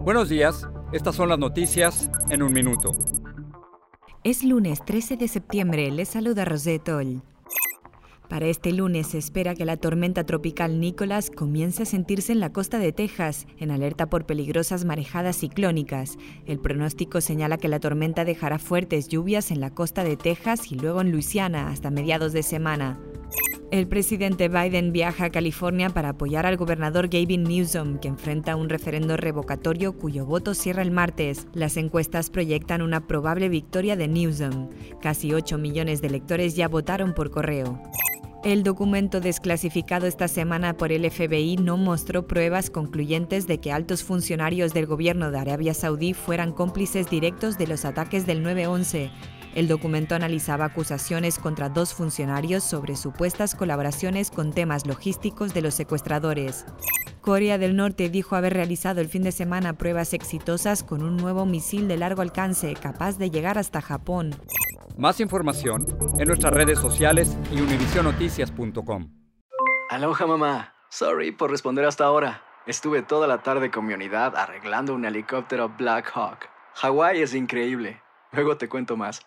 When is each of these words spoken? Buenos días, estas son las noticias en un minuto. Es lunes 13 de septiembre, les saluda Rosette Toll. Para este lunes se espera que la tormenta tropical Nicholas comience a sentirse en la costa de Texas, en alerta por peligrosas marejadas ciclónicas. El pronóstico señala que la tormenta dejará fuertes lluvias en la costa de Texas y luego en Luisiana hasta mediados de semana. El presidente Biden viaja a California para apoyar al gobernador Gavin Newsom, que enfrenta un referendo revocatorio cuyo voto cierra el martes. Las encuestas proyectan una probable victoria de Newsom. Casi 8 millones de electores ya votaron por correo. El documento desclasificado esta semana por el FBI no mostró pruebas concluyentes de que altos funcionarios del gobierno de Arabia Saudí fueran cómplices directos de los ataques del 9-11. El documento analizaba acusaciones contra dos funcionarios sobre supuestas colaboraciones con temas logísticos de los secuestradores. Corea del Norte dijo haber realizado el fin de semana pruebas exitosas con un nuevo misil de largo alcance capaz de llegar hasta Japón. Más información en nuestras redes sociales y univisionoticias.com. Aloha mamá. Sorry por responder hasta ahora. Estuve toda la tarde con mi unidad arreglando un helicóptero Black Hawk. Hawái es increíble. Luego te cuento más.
Buenos 0.00 0.28
días, 0.28 0.66
estas 0.92 1.14
son 1.14 1.28
las 1.28 1.38
noticias 1.38 2.10
en 2.30 2.42
un 2.42 2.52
minuto. 2.52 2.92
Es 4.24 4.42
lunes 4.42 4.84
13 4.84 5.16
de 5.16 5.28
septiembre, 5.28 5.90
les 5.90 6.08
saluda 6.08 6.44
Rosette 6.44 6.82
Toll. 6.82 7.22
Para 8.28 8.46
este 8.46 8.72
lunes 8.72 9.06
se 9.06 9.18
espera 9.18 9.54
que 9.54 9.64
la 9.64 9.76
tormenta 9.76 10.24
tropical 10.24 10.80
Nicholas 10.80 11.30
comience 11.30 11.84
a 11.84 11.86
sentirse 11.86 12.32
en 12.32 12.40
la 12.40 12.52
costa 12.52 12.78
de 12.78 12.92
Texas, 12.92 13.46
en 13.58 13.70
alerta 13.70 14.10
por 14.10 14.26
peligrosas 14.26 14.84
marejadas 14.84 15.38
ciclónicas. 15.38 16.18
El 16.44 16.58
pronóstico 16.58 17.20
señala 17.20 17.56
que 17.56 17.68
la 17.68 17.80
tormenta 17.80 18.24
dejará 18.24 18.58
fuertes 18.58 19.08
lluvias 19.08 19.50
en 19.50 19.60
la 19.60 19.70
costa 19.70 20.04
de 20.04 20.16
Texas 20.16 20.70
y 20.70 20.74
luego 20.74 21.00
en 21.00 21.12
Luisiana 21.12 21.70
hasta 21.70 21.90
mediados 21.90 22.32
de 22.32 22.42
semana. 22.42 22.98
El 23.70 23.86
presidente 23.86 24.48
Biden 24.48 24.92
viaja 24.92 25.26
a 25.26 25.30
California 25.30 25.90
para 25.90 26.10
apoyar 26.10 26.46
al 26.46 26.56
gobernador 26.56 27.08
Gavin 27.08 27.42
Newsom, 27.42 27.98
que 27.98 28.08
enfrenta 28.08 28.56
un 28.56 28.70
referendo 28.70 29.18
revocatorio 29.18 29.92
cuyo 29.92 30.24
voto 30.24 30.54
cierra 30.54 30.80
el 30.80 30.90
martes. 30.90 31.46
Las 31.52 31.76
encuestas 31.76 32.30
proyectan 32.30 32.80
una 32.80 33.06
probable 33.06 33.50
victoria 33.50 33.94
de 33.94 34.08
Newsom. 34.08 34.70
Casi 35.02 35.34
8 35.34 35.58
millones 35.58 36.00
de 36.00 36.06
electores 36.06 36.56
ya 36.56 36.66
votaron 36.66 37.12
por 37.12 37.30
correo. 37.30 37.78
El 38.42 38.62
documento 38.62 39.20
desclasificado 39.20 40.06
esta 40.06 40.28
semana 40.28 40.74
por 40.78 40.90
el 40.90 41.10
FBI 41.10 41.56
no 41.56 41.76
mostró 41.76 42.26
pruebas 42.26 42.70
concluyentes 42.70 43.46
de 43.46 43.58
que 43.58 43.70
altos 43.70 44.02
funcionarios 44.02 44.72
del 44.72 44.86
gobierno 44.86 45.30
de 45.30 45.40
Arabia 45.40 45.74
Saudí 45.74 46.14
fueran 46.14 46.52
cómplices 46.52 47.10
directos 47.10 47.58
de 47.58 47.66
los 47.66 47.84
ataques 47.84 48.24
del 48.24 48.42
9-11. 48.42 49.10
El 49.58 49.66
documento 49.66 50.14
analizaba 50.14 50.66
acusaciones 50.66 51.40
contra 51.40 51.68
dos 51.68 51.92
funcionarios 51.92 52.62
sobre 52.62 52.94
supuestas 52.94 53.56
colaboraciones 53.56 54.30
con 54.30 54.52
temas 54.52 54.86
logísticos 54.86 55.52
de 55.52 55.62
los 55.62 55.74
secuestradores. 55.74 56.64
Corea 57.20 57.58
del 57.58 57.74
Norte 57.74 58.08
dijo 58.08 58.36
haber 58.36 58.54
realizado 58.54 59.00
el 59.00 59.08
fin 59.08 59.24
de 59.24 59.32
semana 59.32 59.72
pruebas 59.72 60.14
exitosas 60.14 60.84
con 60.84 61.02
un 61.02 61.16
nuevo 61.16 61.44
misil 61.44 61.88
de 61.88 61.96
largo 61.96 62.22
alcance 62.22 62.72
capaz 62.74 63.18
de 63.18 63.30
llegar 63.30 63.58
hasta 63.58 63.80
Japón. 63.80 64.30
Más 64.96 65.18
información 65.18 65.84
en 66.20 66.28
nuestras 66.28 66.52
redes 66.52 66.78
sociales 66.78 67.36
y 67.50 67.60
univisionoticias.com. 67.60 69.10
Aloha 69.90 70.26
mamá. 70.28 70.74
Sorry 70.88 71.32
por 71.32 71.50
responder 71.50 71.84
hasta 71.84 72.04
ahora. 72.04 72.44
Estuve 72.68 73.02
toda 73.02 73.26
la 73.26 73.42
tarde 73.42 73.72
con 73.72 73.86
mi 73.86 73.94
unidad 73.94 74.36
arreglando 74.36 74.94
un 74.94 75.04
helicóptero 75.04 75.68
Black 75.76 76.12
Hawk. 76.14 76.48
Hawái 76.74 77.22
es 77.22 77.34
increíble. 77.34 78.00
Luego 78.30 78.56
te 78.56 78.68
cuento 78.68 78.96
más. 78.96 79.26